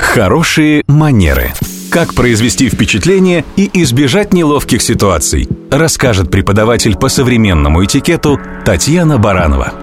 [0.00, 1.52] Хорошие манеры.
[1.90, 9.74] Как произвести впечатление и избежать неловких ситуаций, расскажет преподаватель по современному этикету Татьяна Баранова.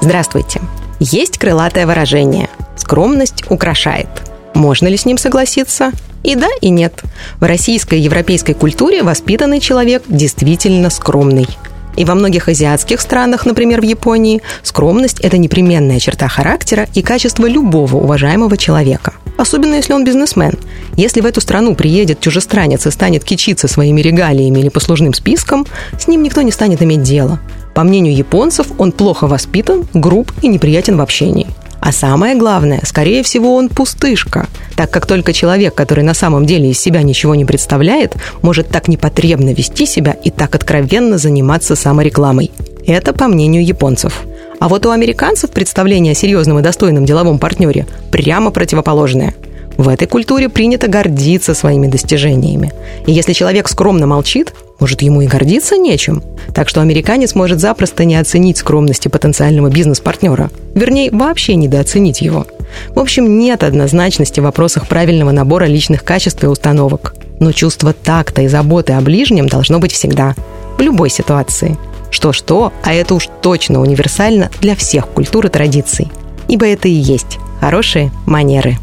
[0.00, 0.60] Здравствуйте.
[1.00, 4.08] Есть крылатое выражение «скромность украшает».
[4.54, 5.92] Можно ли с ним согласиться?
[6.22, 7.02] И да, и нет.
[7.40, 11.48] В российской и европейской культуре воспитанный человек действительно скромный.
[11.96, 17.46] И во многих азиатских странах, например, в Японии, скромность– это непременная черта характера и качество
[17.46, 19.14] любого уважаемого человека.
[19.38, 20.54] Особенно если он бизнесмен.
[20.96, 25.66] Если в эту страну приедет чужестранец и станет кичиться своими регалиями или послужным списком,
[25.98, 27.40] с ним никто не станет иметь дело.
[27.74, 31.46] По мнению японцев, он плохо воспитан, груб и неприятен в общении–
[31.86, 36.68] а самое главное, скорее всего, он пустышка, так как только человек, который на самом деле
[36.68, 42.50] из себя ничего не представляет, может так непотребно вести себя и так откровенно заниматься саморекламой.
[42.88, 44.24] Это по мнению японцев.
[44.58, 49.36] А вот у американцев представление о серьезном и достойном деловом партнере прямо противоположное–
[49.76, 52.72] в этой культуре принято гордиться своими достижениями.
[53.06, 56.22] И если человек скромно молчит, может, ему и гордиться нечем.
[56.54, 60.50] Так что американец может запросто не оценить скромности потенциального бизнес-партнера.
[60.74, 62.46] Вернее, вообще недооценить его.
[62.94, 67.14] В общем, нет однозначности в вопросах правильного набора личных качеств и установок.
[67.40, 70.34] Но чувство такта и заботы о ближнем должно быть всегда.
[70.78, 71.76] В любой ситуации.
[72.10, 76.10] Что-что, а это уж точно универсально для всех культур и традиций.
[76.48, 78.76] Ибо это и есть хорошие манеры.